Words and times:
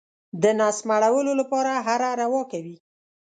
د 0.41 0.43
نس 0.59 0.77
مړولو 0.89 1.33
لپاره 1.41 1.71
هره 1.87 2.09
روا 2.21 2.41
کوي. 2.51 2.75